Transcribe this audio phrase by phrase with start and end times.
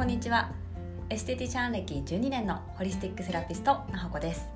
[0.00, 0.50] こんにちは。
[1.10, 4.48] エステティシャン歴12年のホリスティックセラピストなほこです。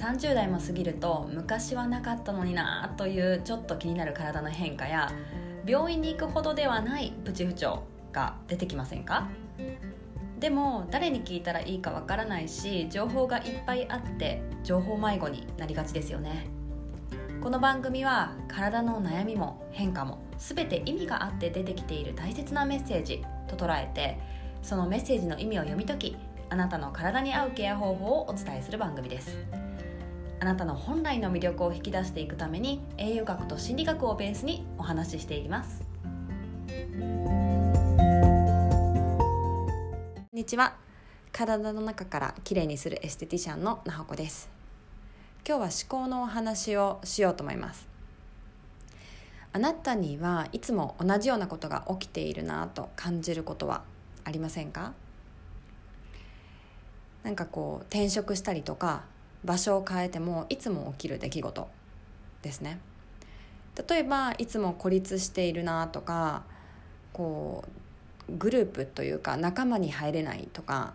[0.00, 5.12] 30代も過ぎると昔はなかったのになというちょっと気になる体の変化や
[5.64, 9.28] 病院に行くほどではないプチ不調が出てきませんか？
[10.40, 16.48] でも誰に聞いたらいいかわからないし情報がいっぱいあって情報迷子になりがちですよね。
[17.40, 24.18] この番組は体の悩みも変化も全て意味があって出てきている大切なメッセージと捉えて
[24.66, 26.16] そのメッセージの意味を読み解き
[26.50, 29.38] あなたの体に合うケア方法をお伝えする番組です。
[30.40, 35.84] あなたの本来の魅力を引き出していくために栄養学と心理学をベースにお話ししていきます。
[36.68, 36.74] こ
[40.32, 40.74] んにちは。
[41.30, 44.50] 体の中からきれいにするエステティシャンのなほこです。
[45.46, 47.86] 今日は思考のお話をしようと思います。
[49.52, 53.84] あなたにはいつも同じようなことが起きているなと感じることは
[54.26, 54.92] ありませんか？
[57.22, 59.04] なんかこう転職したりとか
[59.44, 61.68] 場所を変えてもいつも起きる出来事
[62.42, 62.78] ですね
[63.88, 66.44] 例えばいつも孤立しているなとか
[67.12, 67.64] こ
[68.28, 70.92] うグループというか仲間に入れないとか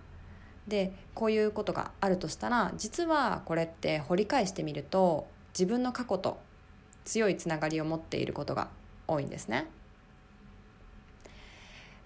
[0.67, 6.39] でこういうことがあるとしたら実はこれって掘り返してみると自分の過去と
[7.03, 8.69] 強いつながりを持っていることが
[9.07, 9.67] 多いんですね。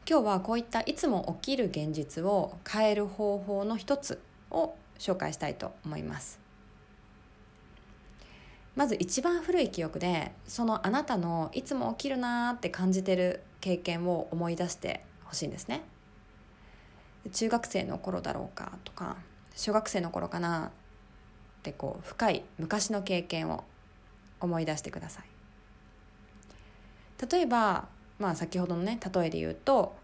[0.08, 6.39] 今日はこういったいつも起きる現実を変える方法の一つを紹介したいと思います。
[8.75, 15.81] まず一番古い記憶でそのあなたのいつも起きるなーって感じてる経験を思い出してほしいんですね。
[17.31, 19.16] 中学生の頃だろうかとか
[19.56, 20.69] 小学生の頃かなっ
[21.64, 23.64] てこう深い昔の経験を
[24.40, 25.25] 思い出してください。
[27.31, 27.88] 例えば、
[28.20, 29.96] まあ、先ほどのね例えで言うと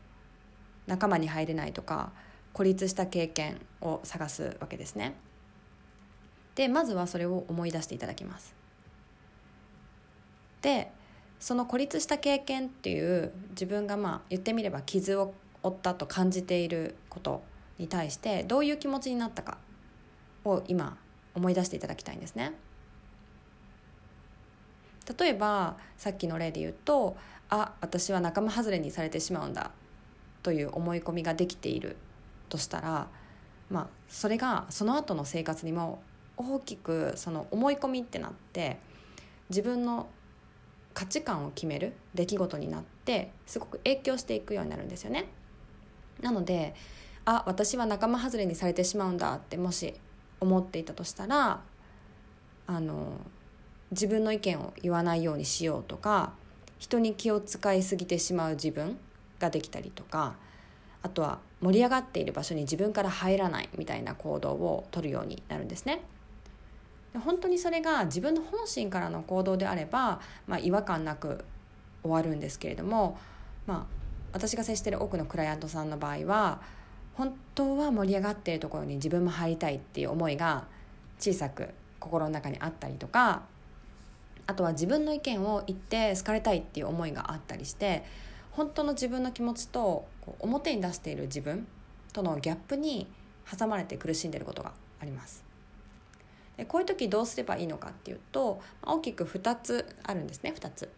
[0.88, 2.12] 仲間に入れないとか
[2.54, 5.16] 孤立した経験を探すわけですね
[6.56, 8.54] でまずはそれを思い出していただきます
[10.62, 10.92] で
[11.40, 15.34] その孤立した経験っていう自分がまあ言ってみれば傷を
[15.64, 17.42] 負ったと感じていること
[17.78, 19.58] に対してどういう気持ちになったか
[20.46, 20.98] を今
[21.34, 22.54] 思い出していただきたいんですね。
[25.18, 27.18] 例えばさっきの例で言うと
[27.50, 29.72] あ私は仲間外れにされてしまうんだ
[30.44, 31.98] という思い込みができている
[32.50, 33.08] としたら、
[33.70, 36.02] まあ、それがその後の生活にも
[36.38, 38.80] 大きくその思い込みってなって
[39.50, 40.08] 自分の
[40.94, 45.28] 価値観を決める出来事になってすごく影響していくようになるんですよね。
[46.22, 46.74] なので
[47.26, 49.94] あ私は仲間外れにされてしまうんだってもし
[50.40, 51.62] 思っていたとしたら
[52.68, 53.14] あの
[53.92, 56.34] 自分の意見を言わないようにしようとか
[56.80, 58.98] 人に気を使いすぎてしまう自分
[59.40, 60.36] ができたりとか
[61.04, 66.02] あとは盛り上がっている場所に自分から入らないみたいな行動をとるようになるんですね。
[67.26, 71.44] 本当にそれが自分の本心からの行動であれば、まあ、違和感なく
[72.04, 73.18] 終わるんですけれども、
[73.68, 73.96] まあ、
[74.32, 76.62] 私が接してる多くのクライアントさんの場合は
[77.16, 80.66] 本当は盛り上がっているところに自分も入りたいっていう思いが
[81.20, 81.70] 小さく
[82.00, 83.44] 心の中にあったりとか
[84.52, 88.04] あとは自分の意見を言って好かれたいっていう思いがあったりして
[88.52, 90.06] 本当の自分の気持ちと
[90.40, 91.66] 表に出している自分
[92.12, 93.08] とのギャップに
[93.50, 95.46] 挟まれて苦しんでいることがあります。
[96.58, 100.92] でこういう時どうすればいいのかっていうと大きく2つあるんですね2つ。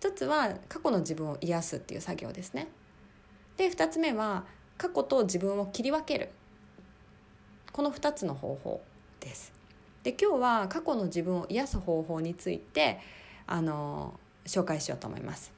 [0.00, 2.68] 1つは過去の自分を癒すっていう作業ですね。
[3.58, 4.46] で2つ目は
[4.78, 6.30] 過去と自分を切り分ける
[7.70, 8.80] この2つの方法
[9.20, 9.59] です。
[10.02, 13.00] で今日は過去の自分を癒す方法について
[13.46, 15.52] あの紹介しようと思います。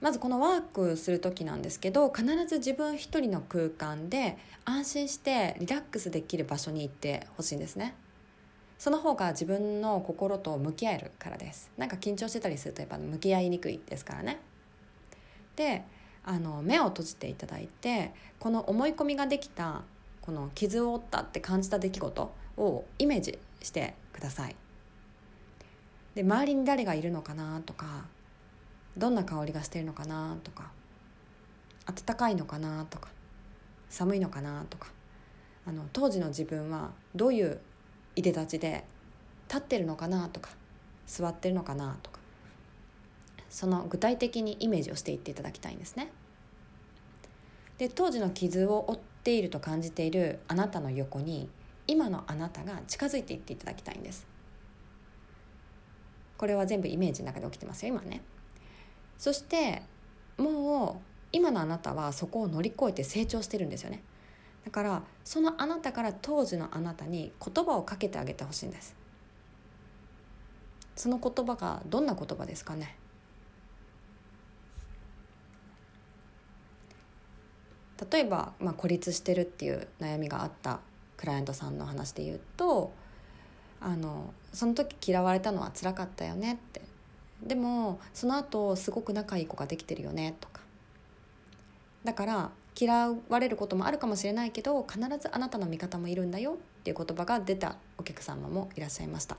[0.00, 7.94] まずこのワークする時なんですけど必ず自分一人の空間で安心してリラックスできる場所に行ってほしいんですね。
[8.78, 11.70] その方が自分の心と向き合えるからです。
[11.76, 14.40] なんか緊張してたりするとやっぱ向き合いにくいですからね。
[15.54, 15.84] で
[16.24, 19.82] あの目を閉じていただいてこの思い込みができた
[20.22, 24.56] この傷を負ったって感じた出来事をイメージしてください
[26.14, 28.04] で周りに誰がいるのかなとか
[28.96, 30.70] どんな香りがしてるのかなとか
[31.86, 33.08] 暖かいのかなとか
[33.88, 34.88] 寒いのかなとか
[35.66, 37.60] あの当時の自分はどういう
[38.16, 38.84] いでたちで
[39.48, 40.50] 立ってるのかなとか
[41.06, 42.20] 座ってるのかなとか
[43.48, 46.12] その具体的にイメージをしていっていただきたいんですね。
[47.78, 51.48] で当時の傷を負っていると感じているあなたの横に
[51.90, 54.26] 今のあなたが近づいていっていただきたいんです。
[56.38, 58.22] これは全部イメージの中で起きてますよ今ね。
[59.18, 59.82] そして
[60.38, 64.02] もう今のあなたはそこを乗り越えて成長してるんですよね
[64.64, 68.96] だからそのあなたから当時のあなたに言葉をかけてあげてほしいんです
[70.96, 72.96] その言葉がどんな言葉ですかね
[78.10, 80.80] 例えば、まあ、孤立してるっていう悩みがあった
[81.20, 82.92] クライアントさんの話で言うと
[83.78, 86.80] あのその時嫌われたのは辛かったよねって。
[87.42, 90.62] でもその後すごく仲いい子ができてるよねとか。
[92.04, 99.36] だから嫌われることもあるかもしれないけど必ずあなたの味方もいるんだよっていう言葉が出たお客様もいらっしゃいました。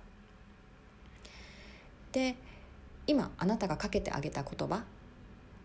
[2.12, 2.36] で
[3.08, 4.84] 今あなたがかけてあげた言葉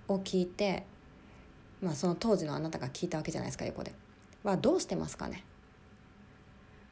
[0.08, 0.86] を聞いて、
[1.82, 3.92] まあ、その当時のあなたが聞いたわけじゃないですか横で。
[4.42, 5.44] はどうしてますかね？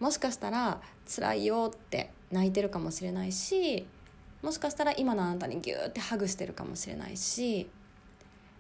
[0.05, 3.87] もしかしたら辛いよって泣いてるかもしれないし
[4.43, 7.71] もしかしたら今のあなたにギューってハグしてるかもしれないし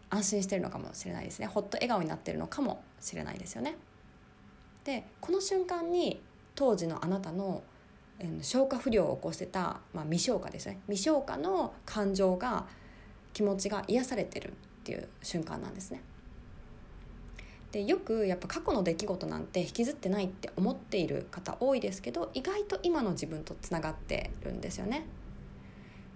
[0.08, 3.76] 安心してるのかもしれないですねほっと笑顔になってるのかもしれないですよね。
[4.84, 6.22] でこの瞬間に
[6.54, 7.62] 当時のあなたの
[8.40, 12.64] 消化不良を起こしてた、まあ、未消化ですね未消化の感情が
[13.34, 14.52] 気持ちが癒されてるっ
[14.84, 16.00] ていう瞬間なんですね。
[17.74, 25.04] でよくやっぱ過去の出来事なんて引きずってないって思っている方多いですけど意外と今の自分とつながってるんですよね。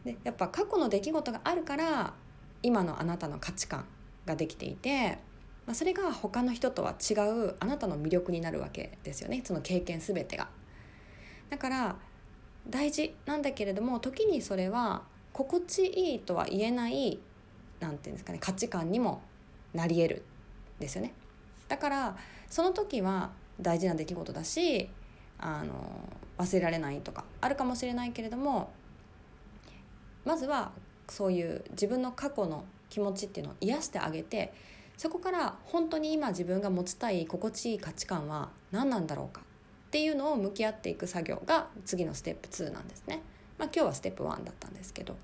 [0.04, 2.14] でやっぱ過去の出来事があるから
[2.62, 3.86] 今のあなたの価値観
[4.24, 5.18] ができていて、
[5.66, 10.48] まあ、それが他の人とは違うあなたの魅力になるわけですよねその経験全てが。
[11.50, 11.96] だから
[12.70, 15.02] 大事なんだけれども時にそれは
[15.32, 17.18] 心地いいとは言えない
[17.80, 19.22] なんていうんですかね価値観にも
[19.74, 20.24] なり得る
[20.78, 21.14] んですよね。
[21.68, 22.16] だから
[22.48, 23.30] その時は
[23.60, 24.88] 大事な出来事だし
[25.38, 25.74] あの
[26.38, 28.72] 忘れられないとかあるかもしれないけれども
[30.24, 30.72] まずは
[31.08, 34.52] そういう自分の過去の気持ちっていうのを癒してあげて
[34.96, 39.42] そこから本当に今自分が持ちたい心地いい価値観は何なんだろうか
[39.88, 43.22] っていうのを向き合っていく作業が次のステップ2なんですね。
[43.56, 45.16] まあ、今日はステップ1だったんですけど、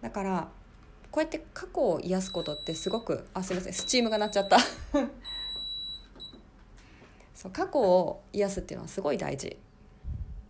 [0.00, 0.48] だから
[1.10, 4.58] こうやって過去を癒すことってすごくあすいませんスチームが鳴っちゃった
[7.34, 9.58] そう過去を癒すっていうのはすごい大事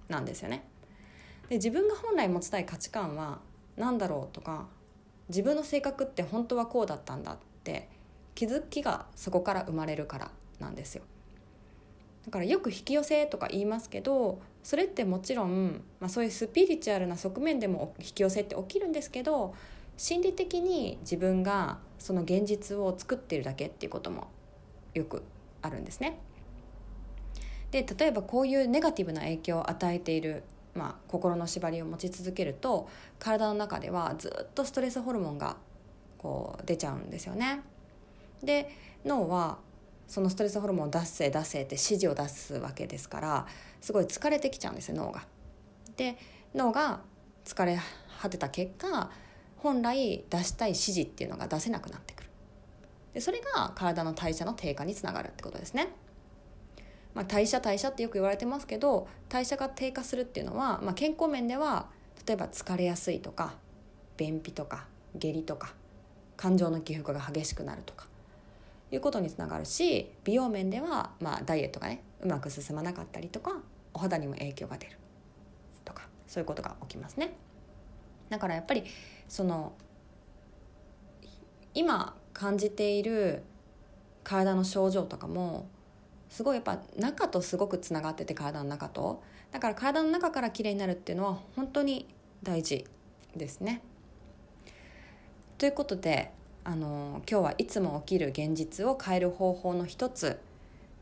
[0.08, 0.64] なんですよね。
[1.48, 3.40] で自分が本来持ちたい価値観は
[3.76, 4.68] 何だろうとか
[5.28, 7.88] 自分の性格って本当はこうだったんだって
[8.34, 11.02] 気づきがそこから生まれるからなんですよ
[12.24, 19.54] だからよく引き寄せとか言いますけどそれってもちろん、まあ、そういうスピリチュアルな側面でも引き寄せって起きるんですけど
[20.00, 24.28] 心理的に自分がその現実を作ってるだけっていうことも
[24.94, 25.22] よく
[25.60, 26.18] あるんですね。
[27.70, 30.42] で例えばこういうネガティブな影響を与えている
[30.72, 32.88] まあ、心の縛りを持ち続けると
[33.18, 35.56] 体の中ではずっとストレスホルモンが
[36.16, 37.60] こう出ちゃうんですよね。
[38.42, 38.70] で
[39.04, 39.58] 脳は
[40.06, 43.46] そのストレスホルモンを出せ出せって指示を出すわけですから
[43.82, 45.26] すごい疲れてきちゃうんですよ脳が。
[45.96, 46.16] で
[46.54, 47.00] 脳が
[47.44, 47.78] 疲れ
[48.22, 49.10] 果てた結果
[49.62, 52.30] 本来出したい指示っていうのが出せなくなってくる
[53.14, 55.88] でそれが体の代謝の低下につながるってことですね。
[57.12, 61.88] まあ、代謝代謝ってよく言われてますけど代謝が低下するっていうのは、まあ、健康面では
[62.24, 63.54] 例えば疲れやすいとか
[64.16, 64.86] 便秘とか
[65.16, 65.74] 下痢とか
[66.36, 68.06] 感情の起伏が激しくなるとか
[68.92, 73.56] いうことにつながるし美容面では、まあ、ダイエットがねうまく進まなかったりとか
[73.92, 74.96] お肌にも影響が出る
[75.84, 77.34] とかそういうことが起きますね。
[78.28, 78.84] だからやっぱり
[79.30, 79.72] その
[81.72, 83.44] 今感じている
[84.24, 85.68] 体の症状とかも
[86.28, 89.22] すごいやっぱ中とすごくつながってて体の中と。
[89.52, 92.08] だから体の中から綺麗になるっていうのは本当に
[92.42, 92.84] 大事
[93.36, 93.82] ですね。
[95.58, 96.32] ということで
[96.64, 100.40] あの今日はいつも起きる現実を変える方法の一つ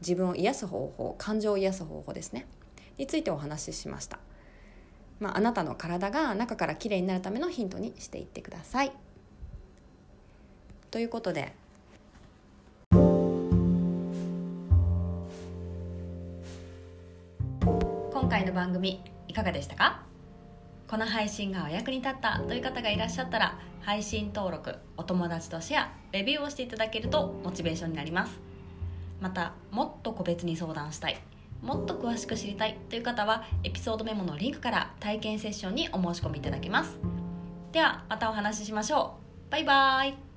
[0.01, 2.47] 自分を癒す方法感情を癒す方法ですね。
[2.99, 4.19] についてお話ししました、
[5.21, 8.93] まあ、あなたの体が中から綺麗になるためのヒントにしていってください。
[10.91, 11.55] ということで。
[18.11, 20.03] 今回の番組いかがでしたか？
[20.87, 28.39] この配信がお役に立ったという方がいらっしゃったら配信登録お友達とシェアレビューをしていただけるとモチベーションになります。
[29.21, 31.19] またもっと個別に相談したい。
[31.63, 36.99] もっと詳しく知りたいという方はエピソードメモのリンクから体験セッションにお申し込みいただけます。
[37.73, 39.51] ではまたお話ししましょう。
[39.51, 40.28] バイバーイ。